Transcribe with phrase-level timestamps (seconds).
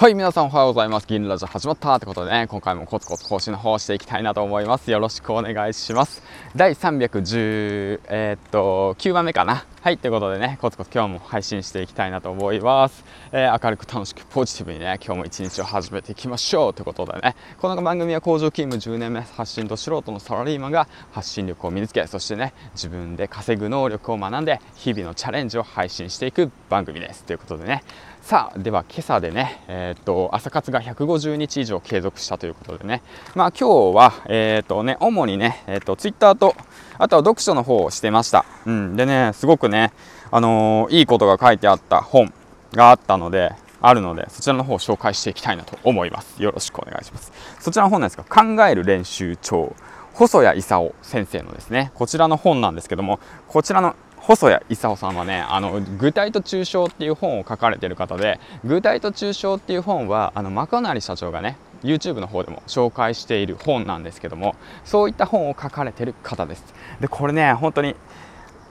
[0.00, 1.08] はい、皆さんおはようございます。
[1.08, 4.92] 銀ラジオ始まったってことでね、今回もコツコツ更新の方をしていきたいなと思います。
[4.92, 6.22] よろしくお願いします。
[6.54, 9.64] 第310、えー、っと、9番目かな。
[9.88, 13.06] はい、ということでね、コツコツ今日も配信していきたいなと思います。
[13.32, 27.24] えー、明るく楽しくポジティブにね、今日も一日を始めていきましょうということでね、この番組は工場勤務10年目、発信と素人のサラリーマンが発信力を身につけ、そしてね、自分で稼ぐ能力を学んで、日々のチャレンジを配信していく番組です。
[27.24, 27.82] ということでね、
[28.28, 33.00] さあでは今朝でね、えー、っと朝活が150日以上継続したということでね、
[33.34, 36.54] まあ、今日は、えー、っとね、主にね、えー、っとツイッターと
[36.98, 39.92] あとは読書の方をしてました、うん、でねすごくね、ね。
[40.30, 42.32] あのいいことが書いてあった本
[42.72, 46.42] があったのであるのでそちらの方を紹介していきたいなと思います。
[46.42, 47.32] よろしくお願いします。
[47.60, 49.74] そちらの本なんですが考える練習帳
[50.12, 51.92] 細谷勲先生のですね。
[51.94, 66.74] こちらの本なんですけどもこちらの細谷勲さんはねあの具体と抽象っていう本を書かれている方で具体と抽象っていう本はあのマカナリ社長がね YouTube の方でも紹介している本なんですけどもそういった本を書かれてる方です。
[67.00, 67.94] でこれね本当に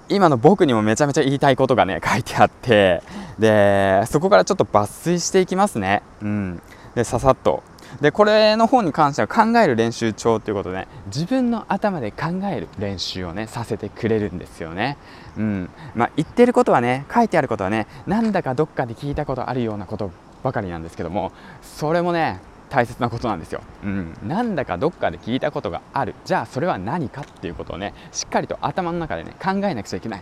[0.09, 3.01] 今の僕にもめちゃめちゃ言いたいことがね書いてあって
[3.39, 6.01] でそこからちょっと抜粋していきますね。
[6.21, 6.61] うん。
[6.95, 7.63] でささっと。
[8.01, 14.97] でこれの本に関しては考える練習帳ということで自分の頭で考える練習をねさせてくれるんですよね。
[15.37, 15.69] うん。
[15.95, 20.11] まあ、言ってることはね書いてあることはねなんだかどっかで聞いたことあるようなこと
[20.43, 26.15] ばかりなんですけどもそれもね大切なことなんですよ、うん、なんだかどっかで聞いたことがある。
[26.25, 30.21] じゃあそれは何かっていうことをねしっかりと頭の中でね考えなくちゃいけない。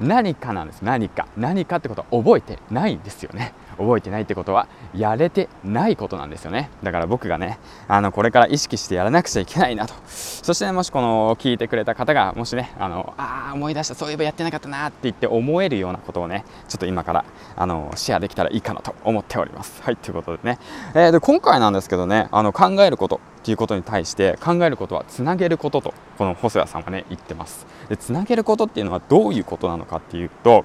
[0.00, 0.82] 何かなんです。
[0.82, 1.26] 何か。
[1.36, 3.52] 何かってことは覚えてないんですよね。
[3.76, 6.70] 覚えてないってことはやれてないことなんですよね。
[6.82, 9.94] だから僕がねあのこれから意識してやらなくちゃいけないなと。
[10.06, 17.24] そして、ね、もしこの聞いてくれた方がもしねあのあ思い出したそういえばやってなかったなって言って思えるようなことをねちょっと今から
[17.56, 19.82] あのシェアできたらいいかなと思っております。
[19.82, 20.58] はいということでね、
[20.94, 27.66] えー、で今回なんですですけどねあの考えることっていうことに対して考えることはつなげることとこの細谷さんはね言ってます。
[27.88, 30.64] でつなげることっていうのはどういうことなのかっていうと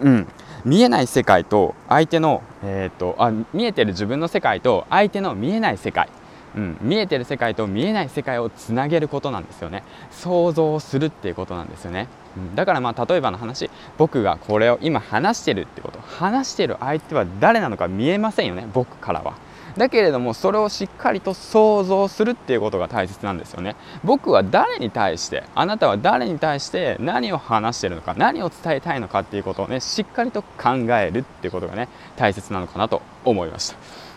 [0.00, 0.28] うん
[0.64, 6.08] 見えない世界と相手の、えーと、あ見えてる自分の世界と相手の見えない世界、
[6.54, 9.82] うん、見えてる世界と見えない世界をつなげることなんですよね。
[10.12, 19.34] 想像するっていうことなんですよね、うん、だからまあ例えばの話僕がこれを今話してるってこと話してる相手は誰なのか見えませんよね僕からは。
[19.76, 23.76] だけれどもそれをしっかりと想像するっていうことが大切なんですよね。
[24.04, 33.76] 僕は誰に対してあなたは誰に対して何を話してるのか何を伝えたいのかっていうことをねしっかりと考えるっていうことがね大切なのかなと思いました。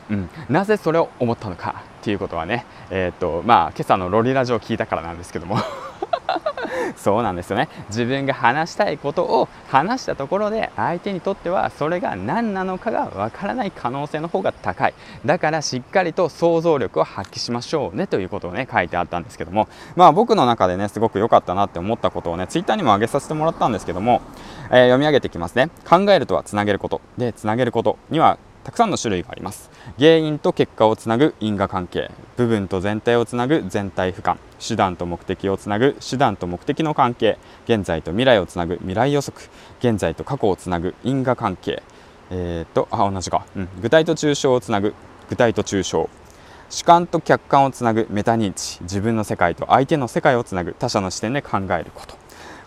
[0.10, 5.58] うん、なぜそれを思ったのかっていうことはね、えーとまあ、今朝のロリラジオを聞いたからなんですけども。
[6.95, 7.69] そうなんですよね。
[7.89, 14.94] 自分が話したいことを話したところで相手にとってはそれが何なのかがわからない可能性の方が高い。
[15.25, 19.67] だからしっかりと想像力を発揮しましょうねということをね書いてあったんですけども。
[19.95, 24.22] まあ僕の中でねすごく良かったなって思ったことをねツイッターにも上げさせてもらったんですけども、
[24.69, 25.69] えー、読み上げていきますね。
[25.88, 27.01] 考えるとはつなげること。
[27.17, 29.70] でつなげることにはたくさんの種類があります。
[30.00, 39.46] 原因と結果をつなぐ因果関係部分と全体をつなぐ全体俯瞰手段と目的をつなぐ手段と目的の関係現在と未来をつなぐ未来予測
[39.80, 41.84] 現在と過去をつなぐ因果関係。
[42.31, 44.96] えー、とあ同じか、うん、具体と抽象をつなぐ
[45.30, 46.09] 具体と抽象。
[46.72, 48.81] 主観と客観をつなぐメタ認知。
[48.81, 52.25] 自分の世界と相手の世界をつなぐ他者の視点で考えること。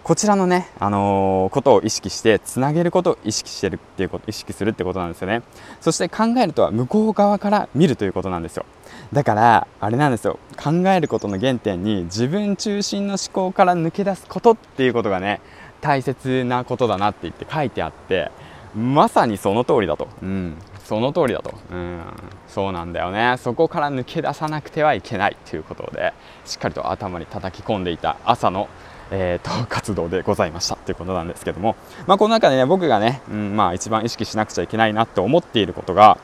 [0.09, 5.43] こちらのね、あのー、ことを意識してつなげることを意識してるっていうこと意識するってことなんですよね。
[5.83, 8.65] そして考えるとは向こう側から見るということなんですよ。
[9.13, 10.39] だからあれなんですよ。
[10.57, 15.43] 考えることの原点に自分中心の思考から抜け出すことっていうことがね
[15.83, 18.31] 大切なことだなって言って書いてあって
[18.75, 22.01] まさにその通りだと、うん、その通りだと、うん、
[22.47, 23.35] そうなんだよね。
[23.37, 26.15] そこから抜け出さなくてはいけないということで
[26.47, 28.71] しっかりと頭に叩き込んでいた朝の
[29.11, 31.77] えーと、活動でございましたということなんですけども、
[32.07, 36.19] まあ、この中でね僕がね、うんまあ、一番意識しなくちゃいけないなって思っていることが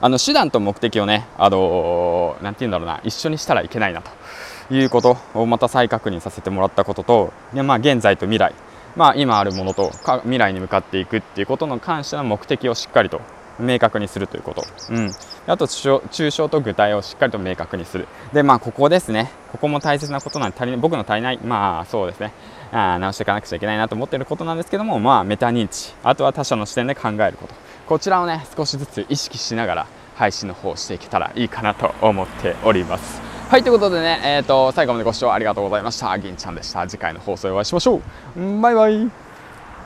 [0.00, 8.54] あの手段と目的をね、あのー、て言うんだろうな一緒にしたらいけないなということをまた再確認させてもらったことと、でまあ、現在と未来、
[8.96, 9.90] まあ、今あるものと
[10.22, 13.20] 未来に向かっていくっていうことの関しての目的をしっかりと
[13.58, 15.12] 明確にするということ、うん、
[15.46, 18.06] あと抽象と具体をしっかりと明確にする。
[18.32, 19.30] でまあここですね。
[19.52, 22.32] ここも大切なことなんで足り僕の足りないまあそうですね。
[22.72, 25.94] あ直していかなくちゃいけないなと思っていることなんですけどもまあメタ認知。
[26.02, 27.54] あとは他者の視点で考えること。
[27.86, 29.86] こちらをね少しずつ意識しながら
[30.16, 33.20] 配信の方をしていけたらいいかなと思っております。
[33.48, 36.18] はいということでね、えー、と最後までご視聴ありがとうございました。
[36.18, 36.86] 銀ちゃんでした。
[36.88, 38.00] 次回の放送でお会いしましょ
[38.36, 38.60] う。
[38.60, 39.25] バイバイ。